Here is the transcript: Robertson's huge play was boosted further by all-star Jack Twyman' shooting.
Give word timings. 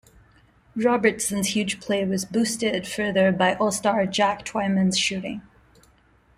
Robertson's 0.75 1.49
huge 1.55 1.79
play 1.79 2.03
was 2.03 2.25
boosted 2.25 2.87
further 2.87 3.31
by 3.31 3.53
all-star 3.53 4.07
Jack 4.07 4.43
Twyman' 4.43 4.95
shooting. 4.97 5.43